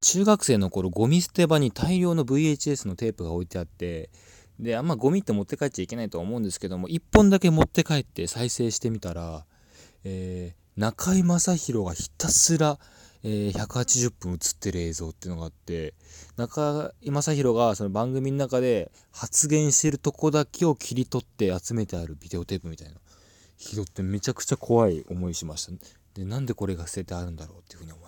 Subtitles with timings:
[0.00, 4.10] 中学生の頃ゴミ捨て場に大量の VHS のテープが置いてあって
[4.60, 9.44] であんまゴミって持って帰っちゃいけないと思うんですけども1本だけ持って帰って再生してみたら、
[10.04, 12.78] えー、中居正広がひたすら、
[13.24, 15.94] えー、180分映ってる映像っていうのがあって
[16.36, 22.94] 中居正広がその番組の中で発言してるとこだけを切り取って集めてあるビデオテープみたいな。
[23.58, 25.72] 拾ってめちゃくちゃ怖い思いしました。
[26.14, 28.07] でなんでこれが捨ててあるんだろうっていうふうに思いま